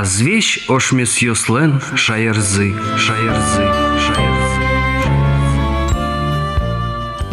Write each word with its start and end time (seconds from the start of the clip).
Азвещ 0.00 0.64
ошмес 0.66 1.18
йослен 1.18 1.78
шаярзы, 1.94 2.72
шаярзы, 2.96 3.64
шаярзы. 4.06 4.60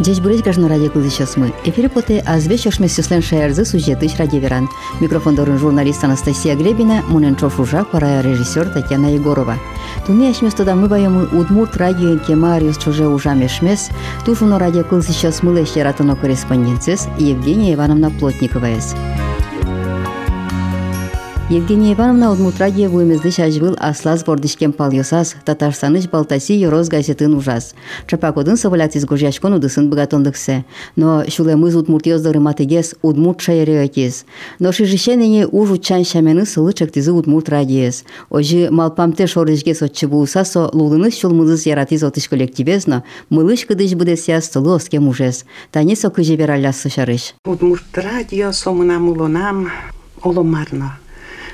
Здесь 0.00 0.20
будет 0.20 0.44
каждый 0.44 0.66
радио 0.66 0.90
сейчас 1.08 1.38
мы. 1.38 1.54
Эфир 1.64 1.88
поте 1.88 2.18
азвещ 2.18 2.66
ошмес 2.66 2.98
йослен 2.98 3.22
шаярзы 3.22 3.64
сюжеты 3.64 4.10
радиоверан. 4.18 4.68
Микрофон 5.00 5.34
дорын 5.34 5.58
журналист 5.58 6.04
Анастасия 6.04 6.56
Глебина, 6.56 7.02
мунен 7.08 7.36
чошужа, 7.36 7.84
пора 7.84 8.20
режиссер 8.20 8.68
Татьяна 8.68 9.14
Егорова. 9.14 9.56
Туни 10.06 10.28
ашмес 10.28 10.52
тода 10.52 10.74
мы 10.74 10.88
баямы 10.88 11.24
удмурт 11.24 11.74
радио 11.78 12.18
кемариус 12.18 12.76
чуже 12.76 13.08
ужам 13.08 13.40
ешмес, 13.40 13.88
тушуно 14.26 14.58
радио 14.58 14.84
кыл 14.84 15.02
сейчас 15.02 15.42
мы 15.42 15.54
лещи 15.58 15.78
ратуно 15.78 16.16
корреспонденцис 16.16 17.08
Евгения 17.18 17.72
Ивановна 17.72 18.10
Плотникова. 18.10 18.68
Евгения 21.50 21.94
Ивановна 21.94 22.30
Удмутрадия 22.30 22.90
вуемезды 22.90 23.30
шажвыл 23.30 23.74
аслаз 23.78 24.22
бордишкен 24.22 24.74
палйосас, 24.74 25.34
татарстаныш 25.46 26.06
балтаси 26.06 26.52
йороз 26.52 26.90
газетін 26.90 27.36
ужас. 27.36 27.74
Чапакодын 28.06 28.58
савалятис 28.58 29.06
гожашкон 29.06 29.54
удысын 29.54 29.88
богатондыксе. 29.88 30.66
Но 30.96 31.24
шулемыз 31.26 31.74
удмуртиоздары 31.74 32.38
матегес 32.38 32.96
удмурт 33.00 33.40
шайреотес. 33.40 34.26
Но 34.58 34.72
шижишенене 34.72 35.46
уж 35.46 35.70
учан 35.70 36.04
шамены 36.04 36.44
сылы 36.44 36.74
чактизы 36.74 37.12
удмурт 37.12 37.48
радиес. 37.48 38.04
Ожи 38.28 38.68
малпамте 38.70 39.26
шорышгес 39.26 39.80
отчы 39.80 40.06
булсасо 40.06 40.68
лулыныс 40.74 41.16
шулмызыз 41.18 41.64
яратиз 41.64 42.02
отыш 42.02 42.28
коллективезно, 42.28 43.04
мылыш 43.30 43.64
кыдыш 43.64 43.94
будесяс 43.94 44.50
сылы 44.50 44.74
оске 44.74 45.00
мужес. 45.00 45.46
Танесо 45.72 46.10
кыжи 46.10 46.36
бералясы 46.36 46.90
шарыш. 46.90 47.32
Удмурт 47.46 47.96
радио 47.96 48.52
сомынам 48.52 49.08
улонам 49.08 49.70
оломарно. 50.22 50.98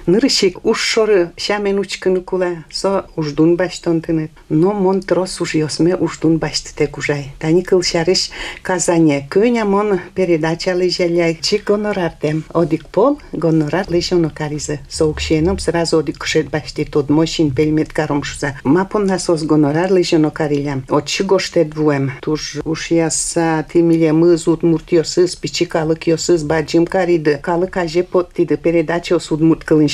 Нырышик 0.05 0.65
уж 0.65 0.79
шоры 0.79 1.31
шамен 1.37 1.77
учкыны 1.79 2.21
кула, 2.21 2.63
со 2.71 3.05
уждун 3.15 3.55
баштон 3.55 4.01
Но 4.49 4.73
мон 4.73 5.01
трос 5.01 5.39
уж 5.41 5.55
йосме 5.55 5.95
уждун 5.95 6.37
баштыте 6.37 6.87
кужай. 6.87 7.33
Тани 7.39 7.61
кыл 7.61 7.83
шарыш 7.83 8.31
казане. 8.63 9.27
Көня 9.29 9.65
мон 9.65 9.99
передача 10.15 10.73
лежаля 10.73 11.35
чи 11.35 11.57
гонорартем. 11.57 12.43
Одик 12.53 12.87
пол 12.87 13.19
гонорар 13.33 13.85
лежоно 13.89 14.29
каризе. 14.29 14.79
Соукшеном 14.89 15.59
сразу 15.59 15.99
одик 15.99 16.17
кушет 16.17 16.49
башти 16.49 16.85
тод 16.85 17.09
мошин 17.09 17.51
пельмет 17.51 17.93
каром 17.93 18.23
шуза. 18.23 18.57
Мапон 18.63 19.05
насос 19.05 19.43
гонорар 19.43 19.91
лежоно 19.91 20.31
карилям. 20.31 20.85
От 20.89 21.05
чи 21.05 21.23
гоштет 21.23 21.75
вуем. 21.75 22.13
Туж 22.21 22.57
уж 22.65 22.91
яса 22.91 23.65
тимиле 23.71 24.11
мызут 24.13 24.63
муртиосыз, 24.63 25.35
пичикалык 25.35 26.07
йосыз 26.07 26.43
баджим 26.43 26.87
кариды. 26.87 27.39
Калык 27.41 27.77
аже 27.77 28.03
поттиды 28.03 28.57
передача 28.57 29.17
осуд 29.17 29.41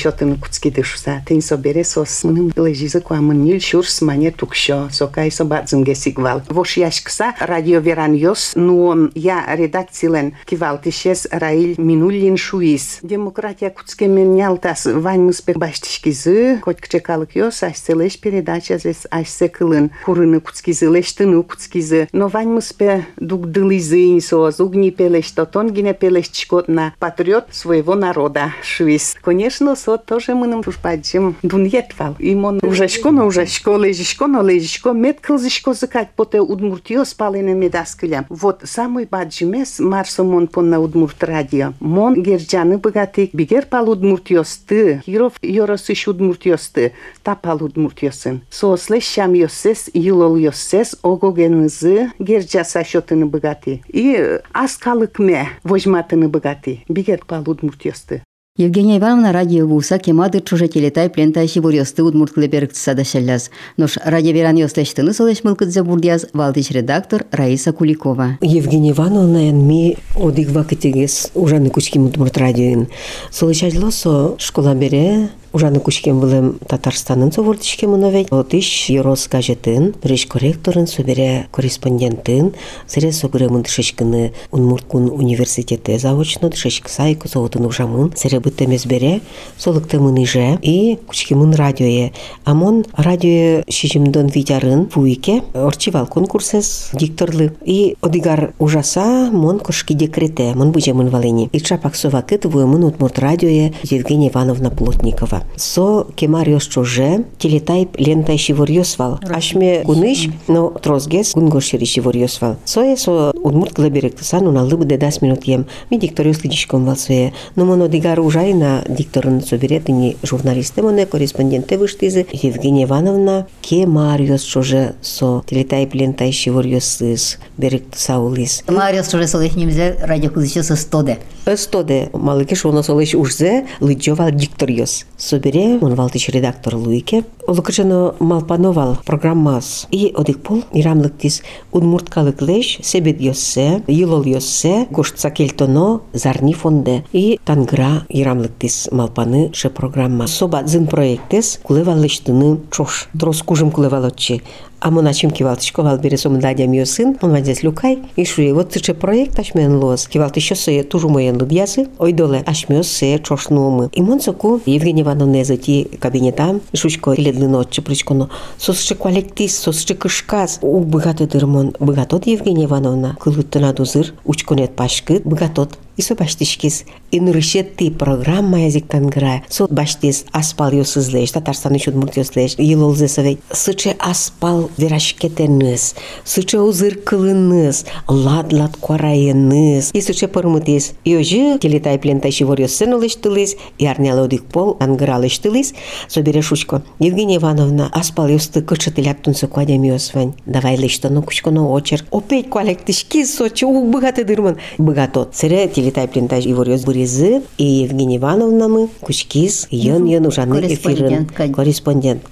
шотын 0.00 0.36
куцкиды 0.36 0.82
шуса. 0.82 1.22
Тень 1.26 1.42
собере 1.42 1.84
сос 1.84 2.24
мыным 2.24 2.50
лежиза 2.56 3.00
куамын 3.00 3.44
нил 3.44 3.60
шурс 3.60 4.00
мане 4.00 4.30
тукшо. 4.30 4.88
Сокай 4.90 5.30
собатзымге 5.30 5.94
сигвал. 5.94 6.42
Вош 6.48 6.78
яшкса 6.78 7.34
радио 7.40 7.80
веран 7.80 8.14
йос, 8.14 8.52
но 8.54 9.10
я 9.14 9.44
редакциялен 9.54 10.34
кивалтишес 10.46 11.28
Раиль 11.30 11.74
Минуллин 11.76 12.36
шуис. 12.38 13.00
Демократия 13.02 13.70
куцке 13.70 14.06
менялтас 14.06 14.86
вань 14.86 15.22
мыспек 15.22 15.58
баштишкизы, 15.58 16.60
хоть 16.62 16.80
кчекалык 16.80 17.36
йос, 17.36 17.62
ашселеш 17.62 18.18
передача 18.18 18.78
зес 18.78 19.06
ашсекылын. 19.10 19.90
Курыны 20.06 20.40
куцкизы, 20.40 20.86
лештыны 20.86 21.42
куцкизы. 21.42 22.08
Но 22.12 22.28
вань 22.28 22.48
мыспе 22.48 23.06
дуг 23.16 23.50
дылизы 23.50 24.12
инсоз, 24.12 24.58
угни 24.58 24.90
пелеш, 24.90 25.30
тотон 25.32 25.70
гине 25.70 25.92
пелеш 25.92 26.28
чкотна. 26.28 26.94
Патриот 26.98 27.48
своего 27.52 27.94
народа 27.94 28.54
шуис. 28.62 29.16
Конечно, 29.26 29.74
со 29.74 29.89
тоже 29.97 30.35
мы 30.35 30.47
нам 30.47 30.63
пушпаджим 30.63 31.35
дуньетвал. 31.41 32.15
И 32.19 32.35
мон 32.35 32.59
ужашко 32.63 33.11
на 33.11 33.25
ужашко, 33.25 33.77
лежишко 33.77 34.27
на 34.27 34.41
лежишко, 34.41 34.91
мед 34.91 35.19
кылзишко 35.21 35.73
закать 35.73 36.09
поте 36.15 36.39
удмуртио 36.39 37.05
спалене 37.05 37.53
медаскыля. 37.53 38.25
Вот 38.29 38.61
самый 38.63 39.05
баджимес 39.05 39.79
марсо 39.79 40.23
мон 40.23 40.47
пон 40.47 40.69
на 40.69 40.79
удмурт 40.79 41.23
радио. 41.23 41.73
Мон 41.79 42.21
герджаны 42.21 42.77
богатый, 42.77 43.29
бигер 43.33 43.65
пал 43.65 43.89
удмуртиосты, 43.89 45.01
хиров 45.05 45.33
йоросыш 45.41 46.07
удмуртиосты, 46.07 46.93
та 47.23 47.35
пал 47.35 47.63
удмуртиосын. 47.63 48.41
Сосле 48.49 49.01
шам 49.01 49.33
йосес, 49.33 49.89
юлол 49.93 50.35
йосес, 50.35 50.97
огогенызы 51.01 52.11
герджа 52.19 52.63
сашотыны 52.63 53.25
богатый. 53.25 53.83
И 53.87 54.39
аскалыкме 54.53 55.49
возьматыны 55.63 56.27
богатый, 56.27 56.85
бигер 56.87 57.21
пал 57.25 57.43
удмуртиосты. 57.47 58.23
Евгения 58.57 58.97
Ивановна 58.97 59.31
радио 59.31 59.65
вуса 59.65 59.97
кемады 59.97 60.41
чуже 60.41 60.67
телетай 60.67 61.09
плентай 61.09 61.47
шибурьосты 61.47 62.03
удмурт 62.03 62.33
клеберг 62.33 62.75
садашалляз. 62.75 63.49
Нош 63.77 63.97
радио 64.03 64.33
веран 64.33 64.57
йостештыны 64.57 65.13
солеш 65.13 65.45
мылкыдзе 65.45 65.83
валтыч 65.83 66.71
редактор 66.71 67.25
Раиса 67.31 67.71
Куликова. 67.71 68.39
Евгения 68.41 68.91
Ивановна 68.91 69.49
энми 69.49 69.97
одигва 70.15 70.65
китегес 70.65 71.31
ужаны 71.33 71.69
кучки 71.69 71.97
удмурт 71.97 72.37
радиоин. 72.37 72.89
Солешадлосо 73.31 74.35
школа 74.37 74.75
бере 74.75 75.29
Ужаны 75.51 75.81
күшкен 75.83 76.15
білім 76.21 76.45
Татарстанын 76.63 77.33
совортышке 77.35 77.83
мұнавет. 77.91 78.29
Отыш 78.31 78.67
Ерос 78.93 79.25
газетін, 79.27 79.89
біреш 79.99 80.23
корректорын, 80.31 80.85
собере 80.87 81.49
корреспондентын, 81.51 82.53
сіре 82.87 83.09
согыре 83.11 83.49
мұндышышкіні 83.51 84.29
Унмурткун 84.55 85.09
университеті 85.11 85.97
заочно, 85.99 86.47
дышышкі 86.53 86.87
сайку 86.87 87.27
соғытын 87.27 87.67
ужамын, 87.67 88.13
сіре 88.15 88.39
бұттемес 88.39 88.85
бере, 88.87 89.17
солыкты 89.59 89.99
мұныже, 89.99 90.55
и 90.63 90.95
күшке 91.11 91.35
мұн 91.35 91.51
радиое. 91.59 92.13
Амон 92.47 92.85
радио 92.95 93.65
шижімдон 93.67 94.31
видярын 94.31 94.87
фуике, 94.87 95.41
орчивал 95.53 96.07
конкурсес 96.07 96.91
дикторлы. 96.93 97.51
И 97.65 97.97
одигар 97.99 98.53
ужаса, 98.57 99.27
мон 99.33 99.59
кошки 99.59 99.99
декрете, 99.99 100.53
мон 100.55 100.71
бұже 100.71 100.95
мын 100.95 101.11
валени. 101.11 101.49
И 101.51 101.59
чапак 101.59 101.99
совакыт 101.99 102.45
вуемын 102.45 102.85
утмурт 102.85 103.19
радиое 103.19 103.73
Евгения 103.83 104.29
Ивановна 104.29 104.71
Плотникова. 104.71 105.40
Со 105.56 106.06
кемариос 106.14 106.66
чуже, 106.66 107.24
телетайп 107.38 107.98
лентай 107.98 108.38
шиворьосвал. 108.38 109.18
Ашме 109.28 109.82
гуныш, 109.82 110.28
но 110.48 110.70
трозгес 110.70 111.32
гунгошери 111.34 111.84
шиворьосвал. 111.84 112.56
Сое 112.64 112.96
со 112.96 113.30
удмурт 113.30 113.74
глеберек 113.74 114.20
сану 114.20 114.52
на 114.52 114.64
лыбы 114.64 114.84
дедас 114.84 115.22
минут 115.22 115.44
ем. 115.44 115.66
Ми 115.90 115.98
дикториос 115.98 116.42
лидишком 116.44 116.84
вал 116.84 116.96
сое. 116.96 117.32
Но 117.54 117.64
моно 117.64 117.86
дигар 117.86 118.20
ужай 118.20 118.52
на 118.52 118.82
дикторын 118.88 119.42
соберетыни 119.42 120.16
журналисты 120.22 120.82
моне 120.82 121.06
корреспонденты 121.06 121.78
выштизы. 121.78 122.26
Евгения 122.32 122.84
Ивановна 122.84 123.46
кемариос 123.62 124.42
чуже 124.42 124.94
со 125.00 125.42
телетайп 125.46 125.94
лентай 125.94 126.32
шиворьосыз 126.32 127.38
берек 127.56 127.84
саулис. 127.94 128.62
Мариос 128.68 129.08
чуже 129.08 129.26
солых 129.26 129.56
немзе 129.56 129.96
радио 130.02 130.30
кузычосы 130.30 130.76
стоде. 130.76 131.18
Стоде 131.56 132.10
малыкеш 132.12 132.64
оно 132.64 132.82
солыш 132.82 133.14
ужзе 133.14 133.66
лыджовал 133.80 134.30
дикториос. 134.30 135.06
Собере, 135.31 135.77
он 135.81 135.95
валтыч 135.95 136.29
редактор 136.29 136.75
Луике. 136.75 137.23
Лукачано 137.47 138.15
малпановал 138.19 138.97
программас. 139.05 139.87
И 139.89 140.11
одик 140.15 140.41
пол, 140.41 140.63
ирамлыктис 140.73 141.41
удмурткалык 141.71 142.41
леш, 142.41 142.79
себет 142.83 143.21
йоссе, 143.21 143.81
йылол 143.87 144.23
йоссе, 144.23 144.87
гоштса 144.89 145.31
кельтоно, 145.31 146.01
зарни 146.13 146.53
фонде. 146.53 147.05
И 147.13 147.39
тангра 147.45 148.05
ирамлыктис 148.09 148.89
малпаны 148.91 149.51
ше 149.53 149.69
программа. 149.69 150.27
Соба 150.27 150.63
зын 150.65 150.87
проектес, 150.87 151.59
кулевалыштыны 151.63 152.59
чош. 152.71 153.07
Трос 153.17 153.41
кужым 153.41 153.71
кулевалотчи. 153.71 154.43
А 154.81 154.89
мы 154.89 155.03
начим 155.03 155.29
кивалт 155.29 155.61
шковал 155.61 155.99
бересом 155.99 156.39
дадям 156.39 156.71
ее 156.71 156.87
сын, 156.87 157.15
он 157.21 157.29
вадес 157.29 157.61
люкай, 157.61 157.99
и 158.15 158.25
шуе, 158.25 158.51
вот 158.51 158.71
ты 158.71 158.93
проект 158.95 159.37
ашмен 159.37 159.75
лоз, 159.77 160.07
кивалт 160.07 160.37
еще 160.37 160.55
се 160.55 160.81
тужу 160.81 161.07
моен 161.07 161.39
лубьязы, 161.39 161.87
ой 161.99 162.13
доле 162.13 162.43
ашмёс 162.47 162.87
се 162.87 163.19
чошнумы. 163.19 163.91
И 163.93 164.01
мон 164.01 164.19
соку 164.19 164.59
Евгения 164.65 165.03
Ивановна 165.03 165.43
зати 165.43 165.87
кабинетам, 165.99 166.61
шучко 166.73 167.13
ледлы 167.15 167.47
ночи 167.47 167.79
причконо, 167.79 168.31
сосче 168.57 168.95
коллектис, 168.95 169.55
сосче 169.55 169.93
кышказ, 169.93 170.57
у 170.63 170.79
богатый 170.79 171.27
дырмон, 171.27 171.75
богатот 171.79 172.25
Евгения 172.25 172.65
Ивановна, 172.65 173.15
кылыттына 173.19 173.73
дузыр, 173.73 174.15
учконет 174.25 174.75
пашкыт, 174.75 175.23
богатот, 175.23 175.77
Исо 175.97 176.15
баштишкес 176.15 176.85
инрышетты 177.11 177.91
программа 177.91 178.65
язык 178.65 178.87
тангра. 178.87 179.43
Со 179.49 179.67
баштис 179.67 180.25
аспал 180.31 180.71
юсызлеш, 180.71 181.31
Татарстан 181.31 181.75
үшін 181.75 181.97
мүртеслеш, 181.99 182.55
елолзы 182.57 183.07
совет. 183.07 183.39
Сыче 183.51 183.95
аспал 183.99 184.69
верашкетеныз, 184.77 185.95
сыче 186.23 186.59
узыр 186.59 186.95
кылыныз, 186.95 187.85
лад-лад 188.07 188.77
кварайыныз. 188.77 189.91
И 189.93 190.01
сычы 190.01 190.27
пырмытес, 190.27 190.93
йожы 191.05 191.57
келетай 191.59 191.99
плентайши 191.99 192.45
ворёсен 192.45 192.91
и 193.01 193.83
ярнялы 193.83 194.29
пол 194.51 194.77
ангра 194.79 195.17
улыштылыз. 195.17 195.73
Со 196.07 196.21
берешучко, 196.21 196.83
Евгения 196.99 197.37
Ивановна, 197.37 197.89
аспал 197.93 198.27
юсты 198.27 198.61
кычытылят 198.61 199.21
тунсы 199.21 199.47
квадям 199.47 199.83
юсвань. 199.83 200.33
Давай 200.45 200.77
лыштану 200.77 201.23
кучкону 201.23 201.69
очерк. 201.71 202.05
Опять 202.11 202.49
квалектишкес, 202.49 203.35
сочы 203.35 203.65
у 203.65 203.91
быгаты 203.91 204.23
дырман. 204.23 204.57
Быгатот, 204.77 205.35
сыре 205.35 205.67
телетай 205.91 206.07
телетайплинтаж 206.07 206.45
иворёз 206.45 206.83
бурезы 206.85 207.41
и 207.57 207.63
Евгения 207.63 208.17
Ивановна 208.17 208.67
мы 208.67 208.89
кучкиз 209.01 209.67
йон 209.71 210.05
йон 210.05 210.25
ужаны 210.25 210.59
эфирын 210.61 211.27
Корреспондент, 211.53 212.23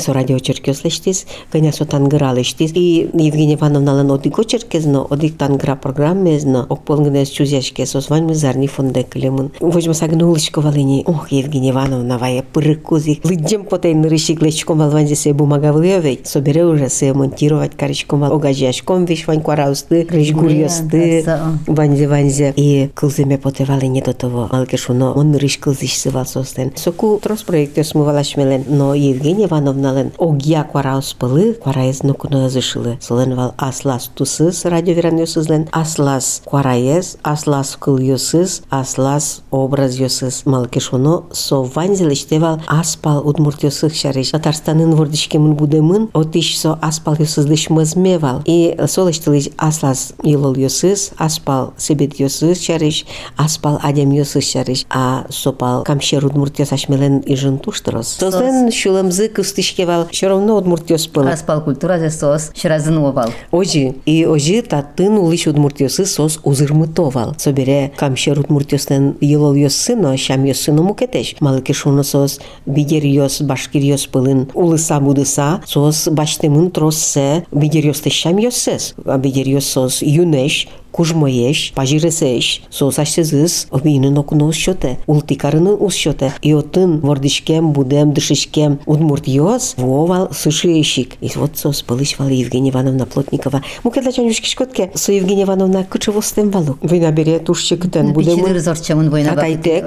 со 0.00 0.12
радио 0.12 0.38
черкес 0.38 0.84
лештис 0.84 1.26
кыне 1.50 1.72
со 1.72 1.84
тангырал 1.84 2.36
лештис 2.36 2.72
и 2.74 3.08
Евгения 3.12 3.54
Ивановна 3.54 3.94
лан 3.94 4.10
одико 4.10 4.44
черкезно 4.44 5.06
одик 5.08 5.36
тангыра 5.36 5.76
программезно 5.76 6.66
окполгнес 6.68 7.28
чузяшке 7.28 7.86
созвань 7.86 8.24
мы 8.24 8.34
зарни 8.34 8.66
фонде 8.66 9.02
клемын 9.02 9.52
возьма 9.60 9.94
сагнулышко 9.94 10.60
валини 10.60 11.04
ох 11.06 11.30
Евгения 11.30 11.70
Ивановна 11.70 12.18
вая 12.18 12.44
пырыкузи 12.52 13.20
лыдjem 13.24 13.64
потей 13.64 13.94
нырышик 13.94 14.42
лечком 14.42 14.78
валванзе 14.78 15.14
се 15.14 15.32
бумага 15.32 15.72
вылевей 15.72 16.20
собере 16.24 16.64
уже 16.64 16.88
се 16.88 17.12
монтировать 17.12 17.76
каричком 17.76 18.20
вал. 18.20 18.32
Огажяшком 18.32 19.04
виш 19.04 19.26
вань 19.26 19.42
квараусты 19.42 20.06
рыш 20.10 20.32
гурьосты 20.32 21.22
да. 21.24 21.52
ванзе 21.66 22.08
ванзе 22.08 22.52
и 22.56 22.90
кылземе 22.93 23.37
потевали 23.37 23.85
не 23.85 24.01
до 24.01 24.13
того 24.13 24.49
малке 24.51 24.77
шуно 24.77 25.13
он 25.13 25.35
рыш 25.35 25.57
кылзиш 25.57 25.97
сывал 25.99 26.25
состен 26.25 26.71
соку 26.75 27.19
трос 27.21 27.43
проекте 27.43 27.83
смывалаш 27.83 28.35
мелен 28.37 28.63
но 28.67 28.93
Евгения 28.93 29.45
Ивановна 29.45 29.93
лен 29.95 30.11
огья 30.17 30.63
квараус 30.63 31.13
пылы 31.13 31.53
квараез 31.53 32.03
но 32.03 32.13
куно 32.13 32.45
язышылы 32.45 32.97
солен 33.01 33.35
вал 33.35 33.53
аслас 33.57 34.11
тусыз 34.13 34.65
радио 34.65 34.93
веран 34.93 35.17
йосызлен 35.17 35.67
аслас 35.71 36.41
квараез 36.45 37.17
аслас 37.23 37.75
кыл 37.79 37.97
йосыз 37.97 38.61
аслас 38.69 39.41
образ 39.51 39.95
йосыз 39.95 40.45
малке 40.45 40.79
шуно 40.79 41.23
со 41.31 41.63
ванзе 41.63 42.07
лештевал 42.07 42.61
аспал 42.67 43.27
удмурт 43.27 43.63
йосыз 43.63 43.93
шариш 43.95 44.31
татарстанын 44.31 44.95
вордишкемын 44.95 45.53
будемын 45.55 46.09
отиш 46.13 46.57
со 46.59 46.77
аспал 46.81 47.15
йосызлыш 47.19 47.69
мызмевал 47.69 48.41
и 48.45 48.77
солештылыш 48.87 49.49
аслас 49.57 50.13
йылыл 50.23 50.55
йосыз 50.55 51.11
аспал 51.17 51.73
себет 51.77 52.19
йосыз 52.19 52.59
шариш 52.83 53.05
аспал 53.37 53.79
адем 53.81 54.11
йосыз 54.11 54.43
шариш 54.43 54.85
а 54.89 55.25
сопал 55.29 55.83
камшер 55.83 56.25
удмурт 56.25 56.59
йосаш 56.59 56.89
мелен 56.89 57.23
ижын 57.25 57.57
туштырос 57.57 58.07
созен 58.07 58.71
шулымзы 58.71 59.29
кыстышкевал 59.29 60.07
все 60.11 60.27
равно 60.27 60.57
удмурт 60.57 60.89
йоспыл 60.89 61.27
Аспал 61.27 61.63
культура 61.63 61.99
зе 61.99 62.09
сос 62.09 62.51
шразын 62.53 62.97
овал. 62.97 63.29
Ожи, 63.51 63.95
и 64.05 64.25
ожи 64.25 64.61
татын 64.61 65.17
улиш 65.17 65.47
удмуртиосы 65.47 66.05
сос 66.05 66.39
узырмытовал. 66.43 67.35
Собере 67.37 67.91
камшер 67.95 68.39
удмуртиостен 68.39 69.15
йылол 69.21 69.53
йоссы, 69.53 69.95
но 69.95 70.17
шам 70.17 70.43
йоссы 70.43 70.71
но 70.71 70.83
мукетеш. 70.83 71.35
Малыки 71.39 71.71
шуно 71.71 72.03
сос 72.03 72.39
бидер 72.65 73.05
йос, 73.05 73.41
башкир 73.41 73.81
йос 73.81 74.07
пылын 74.07 74.49
улыса 74.53 74.99
будыса, 74.99 75.61
сос 75.65 76.07
баштемын 76.11 76.71
троссе, 76.71 77.45
бидер 77.51 77.85
йосте 77.85 78.09
шам 78.09 78.37
йоссес. 78.37 78.95
А 79.05 79.17
бидер 79.17 79.47
йос 79.47 79.65
сос 79.65 80.01
юнеш, 80.01 80.67
кужмоеш, 80.94 81.72
пажиресеш, 81.74 82.62
сосашсызыз, 82.70 83.66
обинын 83.72 84.16
окуно 84.16 84.46
ушчоте, 84.46 84.98
ултикарыны 85.06 85.72
ушчоте, 85.74 86.32
и 86.40 86.52
отын 86.52 87.00
вордишкем, 87.00 87.72
будем, 87.72 88.12
дышишкем, 88.12 88.78
удмурт 88.86 89.26
йос, 89.26 89.74
вовал 89.76 90.28
сышиешик. 90.32 91.16
И 91.20 91.30
вот 91.34 91.58
сос 91.58 91.82
пылыш 91.82 92.16
вал 92.18 92.28
Евгения 92.28 92.70
Ивановна 92.70 93.06
Плотникова. 93.06 93.62
Мукеда 93.82 94.12
чанюшки 94.12 94.46
шкотке, 94.46 94.92
со 94.94 95.10
Евгения 95.10 95.42
Ивановна 95.42 95.82
кычевостен 95.82 96.50
валу. 96.50 96.78
Вина 96.80 97.10
бере 97.10 97.40
тушчыкытен 97.40 98.12
будем. 98.12 98.36
Пичидыр 98.36 98.60
зорчамын 98.60 99.10
война 99.10 99.34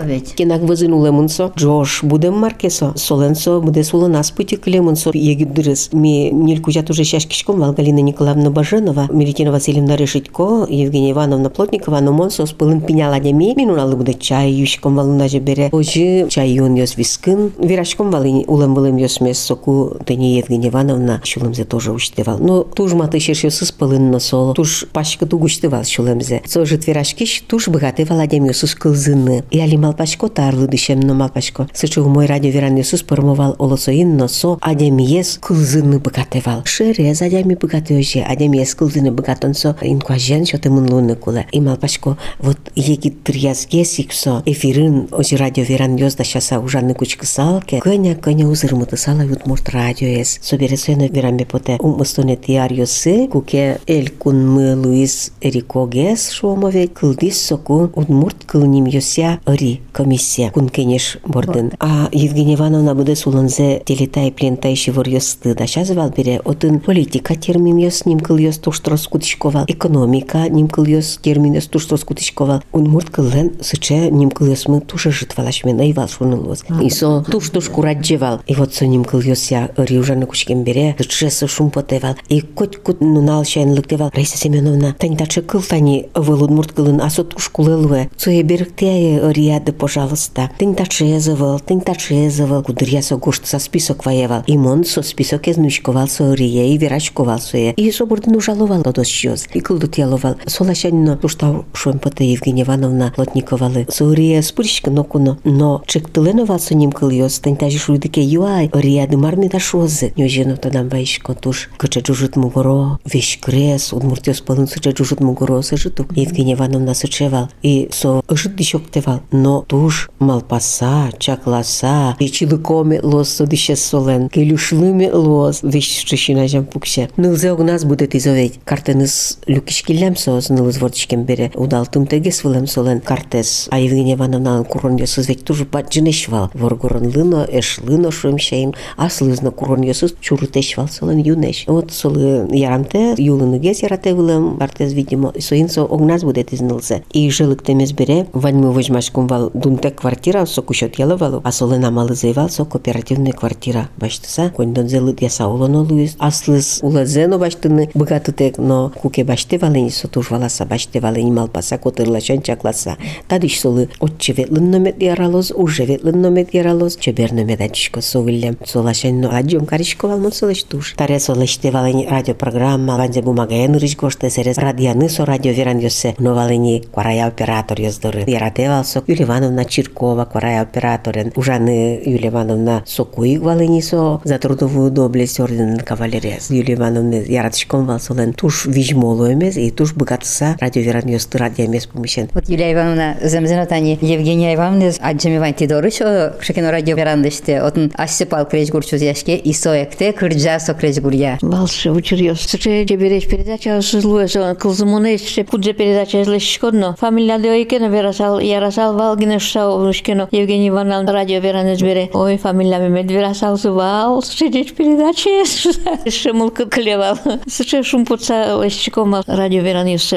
ведь. 0.04 0.36
кенак 0.36 0.62
вызынулемынсо, 0.62 1.54
Джош, 1.56 2.04
будем 2.04 2.34
маркесо, 2.34 2.94
соленсо, 2.98 3.62
буде 3.62 3.84
сулонас 3.86 4.32
путиклемынсо, 4.32 5.12
егидырыс. 5.14 5.94
Ми 5.94 6.32
нилькузят 6.32 6.90
уже 6.90 7.06
шашкишком 7.06 7.60
вал 7.60 7.72
Галина 7.72 8.00
Николаевна 8.00 8.50
Баженова, 8.50 9.08
Мелитина 9.10 9.54
Васильевна 9.54 9.96
Решитько, 9.96 10.66
Евгения 10.68 10.97
Ивановна 11.12 11.50
Плотникова, 11.50 12.00
но 12.00 12.12
монсо 12.12 12.46
с 12.46 12.52
пылын 12.52 12.82
пиняла 12.82 13.20
деми, 13.20 13.54
минуналы 13.56 13.96
буде 13.96 14.14
чай, 14.14 14.52
юшком 14.52 14.96
валына 14.96 15.28
же 15.28 15.40
бере. 15.40 15.70
Ожи 15.72 16.28
чай 16.30 16.50
юн 16.50 16.76
йос 16.76 16.98
вискын, 16.98 17.52
вирашком 17.58 18.12
валын 18.12 18.44
улым 18.48 18.76
вылым 18.76 18.98
йос 18.98 19.22
мес 19.22 19.40
соку, 19.40 19.98
тени 20.06 20.38
Евгения 20.38 20.70
Ивановна, 20.70 21.22
шулымзе 21.24 21.66
тоже 21.66 21.92
уштевал. 21.92 22.38
Но 22.40 22.64
туж 22.64 22.94
маты 22.94 23.20
шершесыз 23.20 23.72
пылын 23.72 24.12
на 24.12 24.20
соло, 24.20 24.54
туж 24.54 24.86
пашка 24.92 25.26
тугуштевал 25.26 25.84
шулымзе. 25.84 26.42
Сожит 26.46 26.88
вирашкиш, 26.88 27.44
туж 27.48 27.68
богатывал 27.68 28.20
адем 28.20 28.46
йосыз 28.46 28.76
кылзыны. 28.76 29.44
И 29.52 29.60
али 29.60 29.78
малпашко 29.78 30.28
тарлы 30.28 30.68
дышем 30.68 31.00
но 31.00 31.14
малпашко. 31.14 31.68
Сычу 31.74 32.04
мой 32.06 32.26
радио 32.26 32.52
веран 32.52 32.76
йосыз 32.76 33.04
пормовал 33.04 33.56
олосоин 33.60 34.18
но 34.18 34.28
со 34.28 34.58
адем 34.62 34.98
ес 34.98 35.38
кылзыны 35.42 36.00
богатывал. 36.00 36.64
Шерез 36.66 37.22
адеми 37.22 37.56
богатыжи, 37.56 38.20
адем 38.20 38.54
ес 38.54 38.76
кылзыны 38.76 39.12
богатон 39.12 39.54
со 39.54 39.76
инкважен 39.82 40.46
шоты 40.88 40.94
мунлуны 40.94 41.16
куле. 41.16 41.48
И 41.52 41.62
малпашко 41.62 42.18
вот 42.40 42.58
еги 42.76 43.10
трияз 43.10 43.68
гесиксо 43.68 44.44
эфирын 44.46 45.08
ози 45.12 45.36
радио 45.36 45.64
веран 45.64 45.96
йозда 45.96 46.24
шаса 46.24 46.60
ужанны 46.60 46.94
кучкысалке. 46.94 47.80
Көня 47.80 48.16
көня 48.20 48.48
узырмыты 48.48 48.98
сала 48.98 49.22
ютмурт 49.22 49.70
радио 49.70 50.08
ес. 50.08 50.40
Собере 50.42 50.78
сойна 50.78 51.08
верамбе 51.08 51.46
поте 51.46 51.78
умыстоне 51.80 52.36
тиар 52.36 52.72
йосы, 52.72 53.28
куке 53.28 53.80
эль 53.88 54.10
кун 54.10 54.48
мы 54.48 54.76
Луис 54.76 55.32
гес 55.42 56.32
шуомове 56.32 56.88
кылдис 56.88 57.42
соку 57.42 57.92
удмурт 57.96 58.46
кылним 58.46 58.86
йося 58.86 59.40
ыри 59.46 59.82
комиссия 59.92 60.52
кун 60.52 60.70
кенеш 60.70 61.18
бордын. 61.26 61.72
А 61.80 62.10
Евгения 62.12 62.56
Ивановна 62.56 62.96
буде 62.96 63.16
сулынзе 63.16 63.82
телетай 63.86 64.32
плентай 64.32 64.76
шивор 64.76 65.08
йосты 65.08 65.56
да 65.56 65.68
шазывал 65.68 66.10
бере 66.10 66.40
отын 66.44 66.80
политика 66.80 67.36
термин 67.36 67.78
йос 67.78 68.06
ним 68.06 68.20
кыл 68.20 68.38
йос 68.38 68.58
туштрос 68.58 69.08
кутишковал, 69.08 69.66
экономика 69.68 70.48
ним 70.50 70.68
кыл 70.77 70.85
йос 70.85 71.19
термин 71.23 71.55
йос 71.55 71.67
туштрос 71.67 72.05
кутишковал. 72.05 72.63
Удмурт 72.73 73.11
кыллен 73.11 73.53
сыче 73.61 74.11
ним 74.11 74.31
кыл 74.31 74.49
йос 74.49 74.69
мы 74.69 74.81
туше 74.81 75.11
житвалаш 75.11 75.65
мен 75.65 75.81
айвал 75.81 76.09
шунылоз. 76.09 76.65
И 76.81 76.91
со 76.91 77.23
туш 77.23 77.51
туш 77.51 77.69
кураджевал. 77.69 78.41
И 78.47 78.55
вот 78.55 78.75
со 78.75 78.87
ним 78.87 79.05
кыл 79.05 79.21
йося 79.21 79.71
ыри 79.77 79.99
ужаны 79.99 80.27
кучкен 80.27 80.65
бере, 80.65 80.97
сыче 80.99 81.31
со 81.31 81.47
шум 81.47 81.71
потевал. 81.71 82.17
И 82.29 82.41
кот 82.41 82.77
кут 82.77 83.01
нунал 83.01 83.45
шайнлыктевал. 83.45 84.11
Раиса 84.15 84.39
Семеновна, 84.39 84.95
танитачы 84.99 85.43
кыл 85.43 85.63
тани 85.63 86.09
выл 86.15 86.45
удмурт 86.45 86.73
кылын 86.73 87.01
асо 87.01 87.25
туш 87.25 87.49
кулелуе. 87.49 88.11
Цуе 88.17 88.43
берегтее 88.43 89.21
ыриады, 89.21 89.73
пожалуйста. 89.73 90.51
Тынь 90.59 90.75
тачезывал, 90.75 91.61
тынь 91.61 91.81
тачезывал. 91.81 92.63
Кудырья 92.63 93.03
со 93.03 93.17
гошт 93.17 93.47
со 93.47 93.59
список 93.59 94.05
воевал. 94.05 94.43
И 94.47 94.57
мон 94.57 94.85
со 94.85 95.03
список 95.03 95.47
езнучковал 95.47 96.09
со 96.09 96.25
ырие 96.25 96.75
и 96.75 96.79
верачковал 96.79 97.41
сое. 97.41 97.73
И 97.73 97.91
со 97.91 98.07
бурдын 98.07 98.37
ужаловал 98.37 98.83
до 98.83 98.93
досчёз. 98.93 99.47
И 99.55 99.61
кылдут 99.61 99.99
яловал. 99.99 100.37
Солашанино 100.57 101.17
туштав 101.17 101.65
шуем 101.73 101.99
поте 101.99 102.31
Евгения 102.31 102.63
Ивановна 102.63 103.13
Плотниковалы. 103.15 103.87
Со 103.89 104.05
ырие 104.05 104.43
спуричка 104.43 104.91
нокуно. 104.91 105.39
Но 105.45 105.83
чектыленовал 105.87 106.59
со 106.59 106.75
ним 106.75 106.93
кыл 106.93 107.11
йос. 107.11 107.39
Тынь 107.39 107.57
тажи 107.57 107.79
шуйдыке 107.79 108.23
юай. 108.23 108.71
Ыриады 108.73 109.17
марми 109.17 109.49
да 109.49 109.59
шозы. 109.59 110.13
Нёжено 110.17 110.57
тодам 110.57 110.89
ваишко 110.89 111.35
туш. 111.35 111.71
Кыча 111.77 112.03
жужут 112.05 112.37
мугоро. 112.37 112.99
Вещь 113.05 113.39
крес. 113.41 113.93
Удмуртёс 113.93 114.41
полын 114.41 114.69
сыча 114.69 114.95
жужут 114.97 115.21
мугоро 115.21 115.63
сыжытук. 115.63 116.17
Евгения 116.17 116.55
Ивановна 116.55 116.95
сычевал. 116.95 117.49
И 117.63 117.89
со 117.93 118.23
ыжыт 118.29 118.57
дишоктевал. 118.57 119.23
Но 119.31 119.63
туш 119.63 120.11
малпаса, 120.19 121.11
чакласа. 121.19 122.17
И 122.19 122.31
чилыкоме 122.31 123.01
лос 123.03 123.29
со 123.29 123.47
дишес 123.47 123.83
солен. 123.85 124.29
Келюшлыме 124.29 125.13
лос. 125.13 125.61
Вещь 125.63 126.01
шчищина 126.01 126.49
жам 126.49 126.65
пукше. 126.65 127.11
Нылзе 127.17 127.53
огназ 127.53 127.85
будет 127.85 128.15
изовет. 128.15 128.55
Картеныз 128.65 129.39
люкишкилем 129.47 130.17
соз. 130.17 130.46
Нылыз 130.47 130.81
вордичкем 130.81 131.25
бере. 131.25 131.51
Удалтым 131.55 132.07
тегес 132.07 132.45
вылем 132.45 132.67
солен. 132.67 133.01
Картес. 133.01 133.69
А 133.71 133.79
Евгения 133.79 134.15
Ивановна 134.15 134.65
курон 134.65 134.97
ёсыз 134.97 135.29
ведь 135.29 135.45
тоже 135.45 135.65
баджинешвал. 135.65 136.51
Воргорон 136.55 137.07
лыно, 137.15 137.47
эш 137.51 137.79
лыно 137.83 138.11
шуемшейм. 138.11 138.75
Аслызна 138.97 139.51
курон 139.51 139.83
ёсыз 139.83 140.15
чурутешвал 140.21 140.89
солен 140.89 141.19
юнеш. 141.19 141.65
Вот 141.67 141.93
солы 141.93 142.49
ярамте, 142.53 143.15
юлыны 143.19 143.59
гес 143.59 143.83
ярате 143.83 144.15
вылем. 144.15 144.57
Картес, 144.59 144.93
видимо, 144.93 145.33
соинсо 145.39 145.85
огназ 145.85 146.23
будет 146.23 146.53
изнылзе. 146.53 147.05
И 147.13 147.29
жылык 147.31 147.63
темез 147.65 147.93
бере. 147.93 148.27
Ваньмы 148.33 148.73
возьмашком 148.73 149.27
вал 149.27 149.51
дунте 149.55 149.91
квартира, 149.91 150.45
со 150.47 150.63
кушот 150.63 150.99
ялывалу. 150.99 151.41
А 151.45 151.53
солы 151.53 151.79
намалы 151.79 152.15
зейвал, 152.15 152.49
со 152.49 152.65
кооперативная 152.65 153.33
квартира. 153.33 153.89
Баштыса, 153.97 154.51
кондон 154.51 154.89
зелыт 154.89 155.23
яса 155.23 155.49
улоно 155.49 155.83
луис. 155.83 156.17
Аслыз 156.19 156.81
улазено 156.83 157.39
баштыны 157.39 157.91
быгатытек, 157.95 158.59
но 158.59 158.91
куке 158.91 159.25
баште 159.25 159.59
валени 159.59 159.89
сотуш 159.89 160.31
Валаса, 160.38 160.66
баште 160.66 161.00
валени 161.00 161.32
малпаса, 161.32 161.78
котырлашан 161.78 162.42
чакласа. 162.42 162.98
Тадыш 163.28 163.60
солы 163.60 163.90
отче 164.00 164.34
ветлын 164.34 164.72
номет 164.72 165.02
яралоз, 165.02 165.52
уже 165.52 165.86
ветлын 165.86 166.22
номет 166.22 166.54
яралоз, 166.54 166.96
чебер 166.96 167.34
номет 167.34 167.62
ачишко 167.62 168.02
совылем. 168.02 168.58
Солашан 168.66 169.20
но 169.22 169.30
аджом 169.32 169.66
каришко 169.66 170.08
валмон 170.08 170.32
солыш 170.32 170.64
туш. 170.64 170.94
Таре 170.98 171.20
солыште 171.20 171.72
валени 171.72 172.06
радиопрограмма, 172.06 172.98
ванзе 172.98 173.22
бумагаен 173.22 173.76
рыш 173.76 173.96
гоште 173.98 174.30
серес 174.30 174.58
радианы 174.58 175.10
со 175.10 175.26
радио 175.26 175.52
веран 175.52 175.80
йосе. 175.80 176.16
Но 176.20 176.36
валени 176.36 176.84
кварая 176.92 177.28
оператор 177.28 177.80
йоздоры. 177.82 178.24
Яратевал 178.28 178.86
со 178.86 179.04
Юлия 179.08 179.26
Ивановна 179.26 179.66
Чиркова, 179.66 180.26
кварая 180.26 180.62
операторен. 180.62 181.32
Ужаны 181.36 182.02
Юлия 182.06 182.30
Ивановна 182.30 182.84
Сокуик 182.86 183.42
валени 183.42 183.82
со 183.82 184.22
за 184.24 184.38
трудовую 184.38 184.92
доблесть 184.92 185.40
орден 185.40 185.80
кавалерия. 185.80 186.40
Юлия 186.50 186.76
Ивановна 186.76 187.16
яратышком 187.16 187.86
вал 187.86 188.00
солен 188.00 188.34
туш 188.34 188.66
вижмолу 188.66 189.28
и 189.28 189.72
туш 189.72 189.94
быгат 189.94 190.26
Кавказса, 190.28 190.58
радио 190.60 190.82
вераньёсты 190.82 191.38
радио 191.38 191.66
эмес 191.66 191.88
бумишен. 191.88 192.30
Вот 192.34 192.50
Юлия 192.50 192.74
Ивановна 192.74 193.18
замзанатани 193.22 193.98
Евгения 194.02 194.54
Ивановна 194.56 194.92
аджамиван 195.00 195.54
тидорыш 195.54 196.02
о 196.02 196.34
шекено 196.42 196.72
радио 196.72 196.96
верандыште 196.98 197.62
отын 197.62 197.92
ассыпал 197.96 198.46
креш 198.46 198.70
гурчуз 198.70 199.02
яшке 199.02 199.38
и 199.38 199.54
соекте 199.54 200.12
кырджа 200.12 200.60
со 200.60 200.74
креш 200.74 200.98
гурья. 200.98 201.38
Балшы 201.42 201.92
учурьёс. 201.92 202.42
Сыче 202.42 202.84
дебереш 202.84 203.28
передача 203.28 203.82
сызлуэс 203.82 204.36
он 204.36 204.56
кылзымунеш 204.56 205.22
кудже 205.50 205.74
передача 205.74 206.22
излешкодно. 206.22 206.96
Фамилия 207.00 207.38
дойкено 207.38 207.88
верасал 207.88 208.40
ярасал 208.40 208.98
валгинеш 208.98 209.44
шау 209.44 209.88
ушкено 209.88 210.28
Евгения 210.32 210.70
Ивановна 210.70 211.12
радио 211.14 211.40
верандыш 211.40 211.82
бере. 211.82 212.10
Ой 212.14 212.38
фамилия 212.38 212.80
мемед 212.80 213.10
верасал 213.10 213.58
сувал. 213.58 214.22
Сыче 214.22 214.50
дебереш 214.50 214.74
передача 214.74 216.10
шымылкы 216.10 216.66
клевал. 216.66 217.18
Сыче 217.48 217.84
шум 217.84 218.06
подса 218.06 218.62
лещикома 218.62 219.24
радио 219.26 219.62
верандыш 219.62 220.17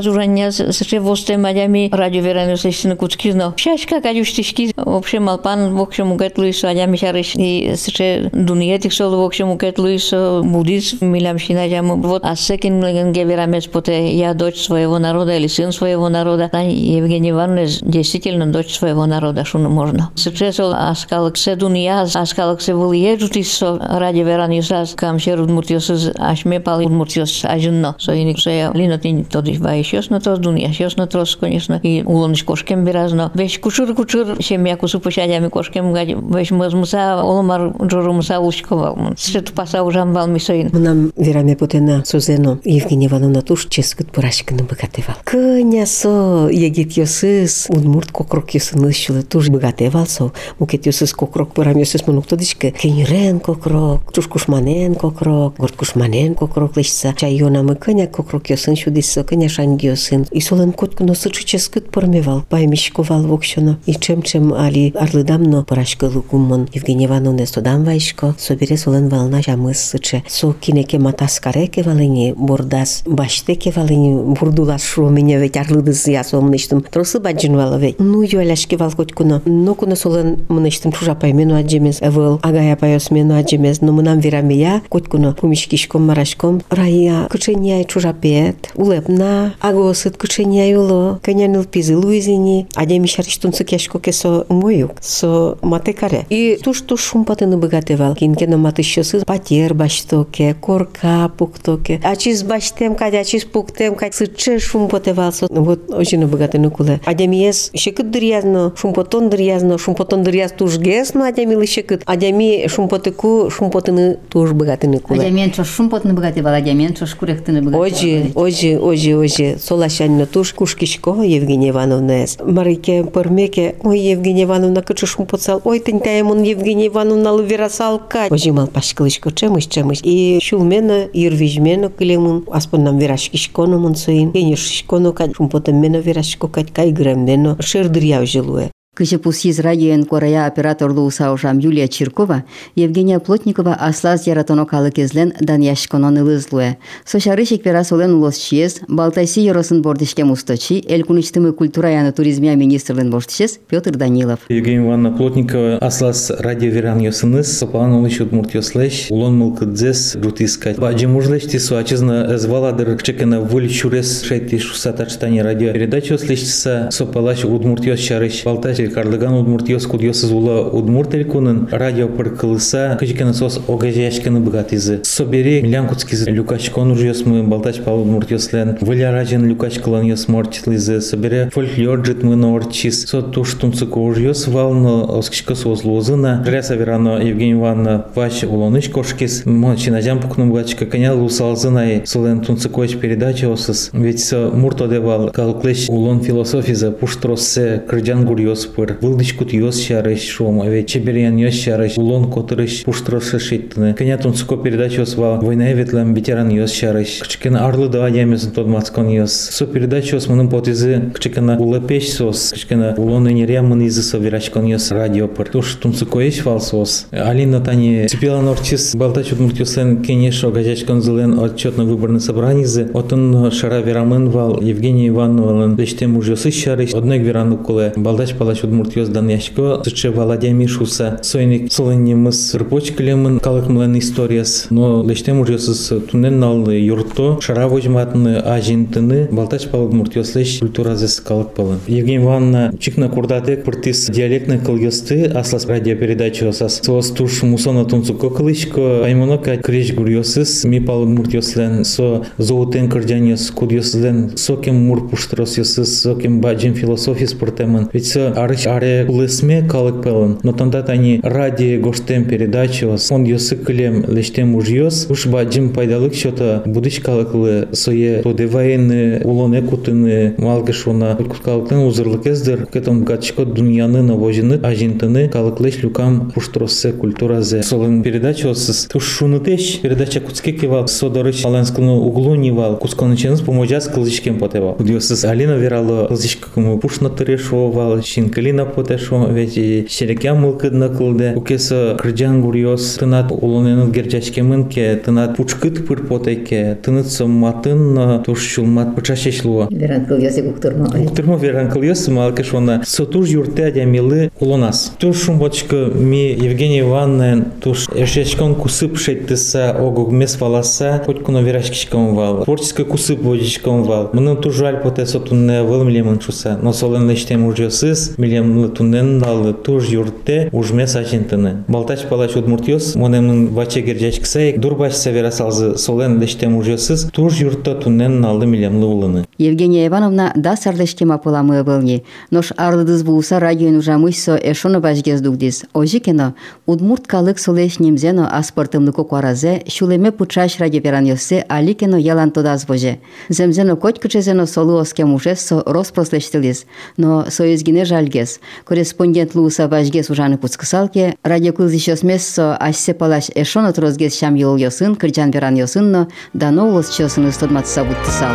разурања 0.00 0.50
се 0.50 0.98
во 1.00 1.14
стемаѓами 1.16 1.88
радио 1.92 2.22
верено 2.22 2.56
се 2.56 2.68
истина 2.68 2.96
куцкизно. 2.96 3.52
Шашка 3.56 4.00
кај 4.00 4.24
штишки 4.24 4.72
вообще 4.76 5.20
малпан 5.20 5.76
вообще 5.76 6.04
му 6.04 6.16
гетлу 6.16 6.48
и 6.48 6.52
саѓа 6.52 6.86
ми 6.86 6.98
хариш 6.98 7.34
и 7.36 7.76
се 7.76 8.30
дунијетик 8.32 8.92
со 8.92 9.10
вообще 9.10 9.44
му 9.44 9.56
гетлу 9.56 9.88
и 9.88 9.98
со 9.98 10.42
будис 10.44 11.00
милам 11.00 11.38
шина 11.38 11.66
јам 11.68 12.00
вот 12.00 12.24
а 12.24 12.36
секин 12.36 12.80
ге 13.12 13.24
вераме 13.24 13.60
споте 13.60 13.92
ја 14.16 14.34
доч 14.34 14.56
своего 14.64 14.98
народа 14.98 15.36
или 15.36 15.48
син 15.48 15.72
своего 15.72 16.08
народа. 16.08 16.50
Евгений 16.52 17.30
Иванович 17.30 17.80
действительно 17.82 18.46
дочь 18.46 18.74
своего 18.74 19.06
народа, 19.06 19.44
что 19.44 19.58
можно. 19.58 20.10
Сечесол 20.14 20.72
аскалык 20.72 21.36
се 21.36 21.56
дуния, 21.56 22.02
аскалык 22.02 22.60
се 22.60 22.74
вул 22.74 22.92
ежути 22.92 23.42
со 23.42 23.78
ради 23.78 24.22
веран 24.22 24.52
юсас, 24.52 24.94
кам 24.94 25.18
шер 25.18 25.40
удмуртиосыз, 25.40 26.12
ашме 26.18 26.60
пал 26.60 26.84
удмуртиос 26.84 27.44
ажынно. 27.44 27.94
Со 27.98 28.12
иник 28.14 28.38
со 28.38 28.72
линотин 28.74 29.24
тодиш 29.24 29.58
баиш 29.58 29.89
ясно 29.92 30.20
трос, 30.20 30.38
дунјаш, 30.38 30.80
јасно 30.80 31.06
трос, 31.06 31.36
конечно, 31.36 31.80
и 31.82 32.02
улониш 32.02 32.44
кошкем 32.44 32.84
биразно. 32.84 33.30
Веш 33.34 33.58
кучур 33.58 33.94
кучур, 33.94 34.36
шем 34.40 34.64
јако 34.64 34.88
су 34.88 34.98
пошаѓаме 34.98 35.50
кошкем 35.50 35.92
гади, 35.92 36.14
веш 36.14 36.50
маз 36.50 36.74
муса, 36.74 37.20
оломар 37.22 37.72
джору 37.82 38.12
муса 38.12 38.40
улшковал. 38.40 38.96
Се 39.16 39.40
ту 39.40 39.52
паса 39.52 39.82
ужам 39.82 40.12
вал 40.12 40.26
мисоин. 40.28 40.70
Мунам 40.72 41.12
вераме 41.16 41.56
потена 41.56 42.02
созено 42.04 42.58
Евгения 42.64 43.06
Ивановна 43.06 43.42
туш 43.42 43.66
ческот 43.66 44.12
порашкыны 44.12 44.62
богатевал. 44.64 45.16
Кынясо, 45.24 46.48
егет 46.50 46.92
йосыз, 46.92 47.66
удмурт 47.68 48.10
кокрок 48.12 48.50
йосын 48.50 48.84
ышылы 48.84 49.22
туш 49.22 49.48
богатевал 49.48 50.06
со. 50.06 50.32
Мукет 50.58 50.86
йосыз 50.86 51.12
кокрок 51.12 51.52
порам 51.52 51.78
йосыз 51.78 52.06
мунукта 52.06 52.36
дишке. 52.36 52.70
Кенирен 52.70 53.40
кокрок, 53.40 54.12
туш 54.12 54.28
кушманен 54.28 54.94
кокрок, 54.94 55.56
горт 55.56 55.76
кушманен 55.76 56.34
кокрок 56.34 56.76
лишса. 56.76 57.14
Чайона 57.16 57.62
мы 57.62 57.76
кыня 57.76 58.06
кокрок 58.06 58.50
йосын 58.50 58.76
шудисо, 58.76 59.24
кыня 59.24 59.48
шан 59.48 59.76
многие 59.80 59.96
сын. 59.96 60.26
И 60.30 60.40
солен 60.40 60.72
котку 60.72 61.04
носычичес 61.04 61.68
кыт 61.68 61.90
пормевал, 61.90 62.42
паймешку 62.48 63.02
вал 63.02 63.22
вокшено. 63.22 63.78
И 63.86 63.94
чем-чем 63.94 64.52
али 64.52 64.92
арлыдамно 64.94 65.64
парашка 65.64 66.04
лукуммон. 66.04 66.68
Евгения 66.72 67.06
Ивановна 67.06 67.46
содан 67.46 67.84
вайшко, 67.84 68.34
собере 68.38 68.76
солен 68.76 69.08
вална 69.08 69.42
жамыс 69.42 69.80
сыче. 69.80 70.22
Со 70.28 70.52
кинеке 70.52 70.98
матаскареке 70.98 71.82
валыни, 71.82 72.34
бурдас 72.36 73.02
баштеке 73.06 73.72
валыни, 73.74 74.34
бурдулас 74.34 74.82
шумене 74.82 75.38
ведь 75.38 75.56
арлыдыз 75.56 76.06
ясо 76.08 76.40
мныштым. 76.40 76.82
Тросы 76.82 77.18
баджин 77.18 77.56
вала 77.56 77.76
ведь. 77.76 77.98
Ну 77.98 78.22
юаляшки 78.22 78.74
вал 78.74 78.90
котькуно. 78.92 79.42
Ну 79.44 79.74
куно 79.74 79.96
солен 79.96 80.40
мныштым 80.48 80.92
чужа 80.92 81.14
паймену 81.14 81.56
аджемез. 81.56 82.02
Эвыл 82.02 82.38
агая 82.42 82.76
пайос 82.76 83.10
мену 83.10 83.36
аджемез. 83.36 83.80
Но 83.80 83.92
мынам 83.92 84.20
вирамия 84.20 84.82
котькуно 84.88 85.32
пумишкишком 85.32 86.06
марашком. 86.06 86.60
Рая 86.70 87.26
кычения 87.30 87.84
чужа 87.84 88.12
пет. 88.12 88.70
Улепна 88.74 89.54
Ago 89.62 89.92
sut 89.94 90.16
kucheniayulo 90.16 91.18
kenyanil 91.22 91.66
pizi 91.66 91.94
luizini, 91.94 92.66
ademi 92.76 93.06
sharchtun 93.06 93.52
sukeshko 93.52 93.98
keso 94.00 94.46
moyuk, 94.48 94.92
so 95.02 95.58
mate 95.62 95.92
kare. 95.92 96.24
И 96.30 96.58
ту, 96.62 96.72
что 96.72 96.96
шум 96.96 97.26
патыны 97.26 97.58
богатевал. 97.58 98.14
Кинкена 98.14 98.56
маты 98.56 98.82
щосы 98.82 99.20
патер 99.26 99.74
баштоке, 99.74 100.54
корка 100.54 101.30
пуктоке. 101.36 102.00
А 102.02 102.16
чиз 102.16 102.42
баштем 102.42 102.94
кать, 102.94 103.14
а 103.14 103.22
чиз 103.22 103.44
пуктем 103.44 103.96
кать, 103.96 104.14
сыче 104.14 104.58
шум 104.58 104.88
потевался. 104.88 105.46
Вот 105.50 105.90
очень 105.90 106.26
богатыны 106.26 106.70
куле. 106.70 107.00
Адем 107.04 107.32
ес 107.32 107.70
шекыт 107.74 108.10
дырязно, 108.10 108.72
шум 108.78 108.94
потон 108.94 109.28
дырязно, 109.28 109.76
шум 109.76 109.94
потон 109.94 110.22
дыряз 110.22 110.52
туш 110.52 110.78
гесно 110.78 111.28
адем 111.28 111.52
илы 111.52 111.66
шекыт. 111.66 112.02
Адеми 112.06 112.66
шум 112.66 112.88
потыку, 112.88 113.50
шум 113.50 113.70
потыны 113.70 114.16
туш 114.30 114.52
богатыны 114.52 115.00
куле. 115.00 115.20
Адем 115.20 115.36
ен 115.36 115.50
чош 115.50 115.68
шум 115.68 115.90
потыны 115.90 116.14
богатевал, 116.14 116.54
адем 116.54 116.78
ен 116.78 116.94
чош 116.94 117.14
куректыны 117.14 117.60
богатевал. 117.60 117.86
Ожи, 117.86 118.32
ожи, 118.34 118.78
ожи, 118.78 119.14
ожи. 119.14 119.49
Солашанно 119.58 120.26
туш 120.26 120.52
кушкишко 120.52 121.10
Евгения 121.22 121.70
Ивановна. 121.70 122.26
Марике 122.40 123.04
пырмеке, 123.04 123.76
ой, 123.82 123.98
Евгения 123.98 124.44
Ивановна, 124.44 124.82
кычы 124.82 125.06
шум 125.06 125.26
поцал, 125.26 125.60
ой, 125.64 125.80
тень 125.80 126.00
таемон 126.00 126.42
Евгения 126.42 126.88
Ивановна 126.88 127.32
лыверасалка. 127.32 128.26
Ожи 128.30 128.52
мал 128.52 128.66
пашкылышко 128.66 129.32
чемыш, 129.32 129.66
чемыш. 129.66 130.00
И 130.02 130.38
шулмена, 130.42 131.06
ирвижмена 131.12 131.90
килемун, 131.90 132.44
аспон 132.50 132.84
нам 132.84 132.98
верашкишконо 132.98 133.78
мун 133.78 133.96
суин, 133.96 134.32
кенешконо 134.32 135.12
кать, 135.12 135.34
шум 135.34 135.48
потом 135.48 135.76
мена 135.76 135.96
верашко 135.96 136.48
кать, 136.48 136.72
кай 136.72 136.90
греммено, 136.92 137.56
шердрија 137.60 138.20
я 138.20 138.26
жилуе. 138.26 138.70
Кычепусиз 138.96 139.60
радиоен 139.60 140.04
корая 140.04 140.46
операторлу 140.46 141.04
усаушам 141.04 141.58
Юлия 141.58 141.86
Чиркова, 141.86 142.42
Евгения 142.74 143.20
Плотникова 143.20 143.72
аслаз 143.72 144.26
яратоно 144.26 144.66
калыкезлен 144.66 145.32
дан 145.40 145.60
яшконон 145.60 146.18
ылызлуэ. 146.18 146.74
Сошарышик 147.04 147.62
перасолен 147.62 148.14
улос 148.14 148.36
чиез, 148.36 148.80
Балтайси 148.88 149.42
йоросын 149.42 149.80
бордишке 149.80 150.24
мусточи, 150.24 150.84
элькуничтымы 150.88 151.52
культура 151.52 151.88
яны 151.88 152.10
туризмия 152.10 152.56
министрлен 152.56 153.12
бордишес 153.12 153.60
Петр 153.68 153.92
Данилов. 153.96 154.40
Евгения 154.48 154.84
Ивановна 154.84 155.16
Плотникова 155.16 155.78
аслас 155.78 156.28
радио 156.30 156.70
веран 156.70 156.98
йосыныз, 156.98 157.46
сопалан 157.58 157.92
улыш 157.92 158.20
удмурт 158.20 158.54
йослеш, 158.54 159.06
улон 159.08 159.38
мылкыдзес 159.38 160.16
рутискать. 160.16 160.80
Баджи 160.80 161.06
мужлеш 161.06 161.44
тису 161.44 161.76
ачызна 161.76 162.36
зваладыр 162.38 162.96
кчекена 162.98 163.40
вуль 163.40 163.68
чурес 163.70 164.24
шейти 164.24 164.58
шусатачтани 164.58 165.40
радио 165.42 165.72
передача 165.72 166.14
йослешса, 166.14 166.88
сопалаш 166.90 167.44
удмурт 167.44 167.86
йос 167.86 168.00
шарыш, 168.00 168.42
Качир 168.80 168.94
Карлыган 168.94 169.34
Удмуртиос 169.34 169.86
Кудьосыз 169.86 170.32
Ула 170.32 170.62
Удмуртелькунын 170.70 171.68
радио 171.70 172.08
Паркалыса 172.08 172.96
Кычканы 172.98 173.34
Сос 173.34 173.60
Огазяшканы 173.68 174.40
Богатызы 174.40 175.00
Собери 175.04 175.60
Милянкутскиз 175.60 176.26
Люкачкон 176.26 176.92
Ужьос 176.92 177.26
Мы 177.26 177.42
Балтач 177.42 177.80
Павел 177.80 178.02
Удмуртиос 178.02 178.52
Лен 178.54 178.78
Валя 178.80 179.12
Радин 179.12 179.46
Люкачкалан 179.46 180.06
Йос 180.06 180.28
Мортитлызы 180.28 181.02
Собери 181.02 181.50
Фольклор 181.50 182.00
Джитмы 182.00 182.36
Норчис 182.36 183.06
Сот 183.06 183.32
Туштунцык 183.32 183.94
Ужьос 183.98 184.48
Валны 184.48 185.18
Оскичкос 185.18 185.66
Озлузына 185.66 186.42
Жряса 186.46 186.74
Верано 186.74 187.20
Евгений 187.22 187.52
Ивановна 187.52 188.06
Вач 188.14 188.44
Улоныч 188.44 188.88
Кошкис 188.88 189.44
Мончинажан 189.44 190.20
Пукнум 190.20 190.52
Бачка 190.52 190.86
Конял 190.86 191.22
и 191.26 191.28
Сулен 191.28 192.40
Тунцыкович 192.40 192.96
передача 192.96 193.52
осос, 193.52 193.90
Ведь 193.92 194.32
Мурто 194.32 194.88
Девал 194.88 195.30
Калклеш 195.30 195.90
Улон 195.90 196.22
Философиза 196.22 196.90
Пуштроссе 196.92 197.82
Крыджан 197.86 198.24
Гурьос 198.24 198.69
пыр. 198.74 198.98
Вылдышкут 199.00 199.52
ёс 199.52 199.80
шарыш 199.80 200.22
шум, 200.22 200.60
ове 200.60 200.80
а 200.80 200.82
чеберен 200.82 201.36
ёс 201.36 201.54
шарыш, 201.54 201.96
улон 201.96 202.30
котырыш, 202.30 202.84
пуштрасы 202.84 203.38
шиттыны. 203.38 203.94
Кенят 203.98 204.24
он 204.26 204.34
ско 204.34 204.56
передач 204.56 204.98
ёс 204.98 205.16
ва, 205.16 205.38
война 205.40 205.72
эветлэм 205.72 206.14
ветеран 206.14 206.48
ёс 206.50 206.72
шарыш. 206.72 207.20
Кычкен 207.20 207.56
арлы 207.56 207.88
да 207.88 208.08
ямезын 208.08 208.52
тот 208.52 208.66
мацкон 208.66 209.08
ёс. 209.08 209.32
Со 209.32 209.66
передач 209.66 210.12
ёс 210.12 210.28
мыным 210.28 210.48
потизы, 210.48 211.10
кычкен 211.14 211.50
улы 211.50 211.80
пеш 211.80 212.10
сос, 212.12 212.50
кычкен 212.52 212.94
улон 212.96 213.28
энеря 213.28 213.62
мын 213.62 213.86
изы 213.86 214.02
со 214.02 214.18
верачкон 214.18 214.66
ёс 214.66 214.90
радио 214.90 215.28
пыр. 215.28 215.48
Туш 215.48 215.74
тумсы 215.74 216.06
коеш 216.06 216.44
вал 216.44 216.60
сос. 216.60 217.06
Алина 217.10 217.60
тани 217.60 218.06
цепела 218.08 218.40
норчис, 218.40 218.94
балтач 218.94 219.32
утмуртюсен 219.32 220.02
кенеш 220.02 220.44
огажачкон 220.44 221.02
зылен 221.02 221.38
отчетно-выборный 221.38 222.20
собранизы. 222.20 222.90
Отын 222.94 223.50
шара 223.50 223.80
верамын 223.80 224.30
вал 224.30 224.60
Евгений 224.60 225.08
Ивановалын, 225.08 225.76
лечтем 225.76 226.16
уже 226.16 226.36
сыщарыш, 226.36 226.94
однек 226.94 227.22
верану 227.22 227.58
куле, 227.58 227.92
балдач 227.96 228.34
палач 228.34 228.59
чудмурт 228.60 228.94
дан 229.12 229.28
яшко 229.28 229.82
сычы 229.84 230.10
Володя 230.10 230.50
Мишуса 230.50 231.18
сойник 231.22 231.72
сылынемыз 231.72 232.54
рпочкілемін 232.60 233.38
калыкмылын 233.40 233.98
историяс. 233.98 234.66
Но 234.70 235.02
лештем 235.02 235.40
урьосыз 235.40 235.92
тунен 236.10 236.38
налны 236.38 236.72
юрто 236.72 237.38
шара 237.40 237.68
вожматны 237.68 238.36
ажинтыны 238.38 239.28
балтач 239.30 239.68
палык 239.68 239.92
муртьос 239.92 240.34
леш 240.34 240.58
культуразес 240.58 241.20
калык 241.20 241.54
пал. 241.54 241.74
Евгения 241.86 242.22
Ивановна 242.24 242.72
чикна 242.78 243.08
курдады 243.08 243.56
пыртис 243.56 244.06
диалектны 244.06 244.58
кылгесты 244.58 245.24
аслас 245.24 245.66
радиопередача 245.66 246.48
осас. 246.48 246.80
Соос 246.82 247.10
туш 247.10 247.42
мусона 247.42 247.84
тунцуко 247.84 248.30
кылышко 248.30 249.04
аймонока 249.04 249.56
креш 249.56 249.94
гурьосыз 249.94 250.64
ми 250.64 250.80
палык 250.80 251.08
муртьослен 251.08 251.84
со 251.84 252.26
зоутен 252.36 252.90
кырдяньос 252.90 253.50
кудьосызлен 253.50 254.36
сокем 254.36 254.74
мур 254.74 255.08
пуштросьосыз 255.08 256.00
сокем 256.00 256.40
баджин 256.40 256.74
философия 256.74 257.26
спортемын 257.26 257.88
ведь 257.92 258.06
со 258.06 258.32
арыш 258.50 258.66
аре 258.66 259.06
улысме 259.08 259.62
калык 259.62 260.02
пелын 260.02 260.38
но 260.42 260.52
танда 260.52 260.82
тани 260.82 261.20
ради 261.22 261.76
гоштем 261.76 262.24
передачос 262.24 263.12
он 263.12 263.24
йосы 263.24 263.56
кылем 263.56 264.04
лештем 264.08 264.56
ужьос 264.56 265.06
уж 265.08 265.26
баджим 265.26 265.72
пайдалык 265.72 266.14
счета 266.14 266.62
будыш 266.66 266.98
калыклы 266.98 267.68
сое 267.72 268.22
тоде 268.22 268.46
военны 268.48 269.20
улоне 269.22 269.62
кутыны 269.62 270.34
малгышуна 270.38 271.16
калыктын 271.44 271.78
узырлык 271.78 272.26
эздер 272.26 272.66
кетом 272.66 273.04
гачко 273.04 273.44
дуньяны 273.44 274.02
навожины 274.02 274.54
ажинтыны 274.54 275.28
калыклыш 275.28 275.82
люкам 275.84 276.32
пуштроссе 276.32 276.92
культуразе 276.92 277.62
солын 277.62 278.02
передачосыз 278.02 278.86
туш 278.86 279.04
шуны 279.04 279.38
теш 279.38 279.78
передача 279.78 280.20
куцке 280.20 280.52
кевал 280.52 280.88
содорыш 280.88 281.44
аланскыны 281.44 281.92
углу 281.92 282.34
нивал 282.34 282.76
кусконыченыз 282.78 283.42
поможас 283.42 283.86
кылышкен 283.86 284.38
потевал. 284.38 284.76
Диосыз 284.80 285.24
Алина 285.24 285.52
верало 285.52 286.06
кылышкымы 286.08 286.78
пушна 286.80 287.10
тырешовал 287.10 288.02
шинкалина 288.02 288.39
кылина 288.40 288.64
потешу 288.64 289.26
вежи 289.26 289.86
шерекя 289.90 290.32
мылкыдна 290.34 290.88
кылды 290.88 291.34
укесы 291.36 291.96
кырджан 292.00 292.40
гуриос 292.40 292.94
тынат 292.94 293.30
улоненын 293.30 293.92
герчашкемын 293.92 294.60
мынке, 294.60 294.96
тынат 294.96 295.36
пучкыт 295.36 295.86
пыр 295.86 296.06
потеке 296.06 296.78
тыныцы 296.82 297.26
матын 297.26 297.98
э, 297.98 298.22
тушчулмат 298.24 298.94
пыча 298.94 299.14
шешлуа 299.14 299.68
веран 299.70 300.06
кылгесе 300.06 300.42
куктырма 300.42 300.86
куктырма 300.90 301.36
веран 301.36 301.70
кылгесе 301.70 302.10
малкеш 302.12 302.54
она 302.54 302.82
сотуж 302.86 303.28
юрте 303.28 303.66
адя 303.66 303.84
милы 303.84 304.30
улонас 304.40 304.94
тушум 304.98 305.38
бочка 305.38 305.90
ми 305.94 306.32
Евгений 306.32 306.80
Ивановна 306.80 307.44
туш 307.60 307.88
эшешкон 307.94 308.54
кусып 308.54 308.96
шеттеса 308.96 309.76
огуг 309.78 310.12
мес 310.12 310.36
паласа 310.36 311.02
хоть 311.04 311.22
куно 311.22 311.42
верашкишком 311.42 312.14
вал 312.14 312.44
творческой 312.44 312.86
кусып 312.86 313.20
водичком 313.20 313.82
вал. 313.82 314.08
Мыны 314.14 314.34
тужаль 314.36 314.78
потесо 314.78 315.20
тунне 315.20 315.62
вылмлемын 315.62 316.22
шуса 316.22 316.58
но 316.62 316.72
солен 316.72 317.10
лештем 317.10 317.44
ужесыз 317.44 318.14
Вильям 318.30 318.70
туннен 318.70 319.20
ал 319.24 319.52
туж 319.52 319.88
юртте 319.88 320.50
ужме 320.52 320.86
сачинтыны. 320.86 321.64
Болтач 321.66 322.06
палач 322.08 322.36
удмуртиос 322.36 322.94
монемнын 322.94 323.48
вачегер 323.48 323.98
жачксай 323.98 324.56
дурбаш 324.56 324.94
севера 324.94 325.32
салзы 325.32 325.76
солен 325.76 326.20
лештем 326.20 326.56
ужесыз 326.56 327.08
туж 327.12 327.40
юртта 327.40 327.74
туннен 327.74 328.24
алды 328.24 328.46
миллионлы 328.46 328.86
улыны. 328.86 329.26
Евгения 329.38 329.84
Ивановна 329.88 330.32
да 330.36 330.54
сардештема 330.54 331.18
пыламы 331.18 331.64
былни. 331.64 332.04
Нош 332.30 332.52
арлыдыз 332.56 333.02
булса 333.02 333.40
радион 333.40 333.78
ужамыйсо 333.78 334.38
эшону 334.40 334.78
бажгез 334.78 335.20
дугдиз. 335.20 335.64
Ожи 335.74 335.98
кино 335.98 336.34
удмурт 336.66 337.08
калык 337.08 337.40
солеш 337.40 337.80
немзено 337.80 338.28
аспортымны 338.30 338.92
кокуаразе 338.92 339.64
шулеме 339.66 340.12
пучаш 340.12 340.60
ради 340.60 340.76
вераньосе 340.78 341.44
аликено 341.48 341.96
ялан 341.96 342.30
тодаз 342.30 342.64
боже. 342.64 342.98
Земзено 343.28 343.76
котькычезено 343.76 344.46
солуоске 344.46 345.04
мужесо 345.04 345.64
распрослештилиз. 345.66 346.66
Но 346.96 347.26
соезгине 347.28 347.84
жалге 347.84 348.19
Но 348.20 348.26
союзгине 348.26 348.26
жальгес. 348.26 348.40
Корреспондент 348.64 349.34
луса 349.34 349.68
башгез 349.68 350.10
ужаны 350.10 350.38
пуцкысалке 350.38 351.16
радиокылз 351.22 351.72
ищосмессо 351.72 352.56
ашсе 352.58 352.94
палаш 352.94 353.30
эшоно 353.34 353.72
трозгез 353.72 354.18
шам 354.18 354.34
йол 354.34 354.56
йосын 354.56 354.96
кырджан 354.96 355.30
веран 355.30 355.56
йосынно 355.56 356.08
дано 356.32 356.68
улыс 356.68 356.90
чосыны 356.90 357.32
стодматса 357.32 357.84
буттысал. 357.84 358.34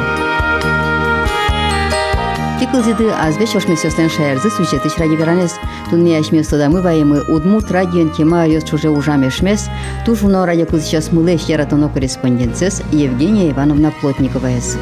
Тикылзиды 2.59 3.09
азбеш 3.11 3.55
ошмесёстен 3.55 4.09
шаярзы 4.09 4.49
сюжеты 4.49 4.89
радиоверанес. 4.97 5.53
Тунне 5.89 6.17
ашместо 6.17 6.57
да 6.57 6.69
мы 6.69 6.81
ваемы 6.81 7.21
удмурт 7.27 7.71
радион 7.71 8.11
тема 8.11 8.47
йос 8.47 8.63
чуже 8.63 8.89
ужамешмес. 8.89 9.69
Тужуно 10.05 10.45
радиокылзичас 10.45 11.11
мылеш 11.11 11.43
яратоно 11.43 11.89
корреспонденцес 11.89 12.81
Евгения 12.91 13.51
Ивановна 13.51 13.93
Плотниковаес. 14.01 14.77